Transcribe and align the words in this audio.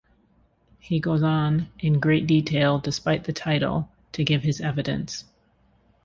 He 0.79 0.99
goes 0.99 1.21
on, 1.21 1.69
in 1.77 1.99
great 1.99 2.25
detail-despite 2.25 3.25
the 3.25 3.33
title-to 3.33 4.23
give 4.23 4.41
his 4.41 4.59
evidence. 4.59 5.25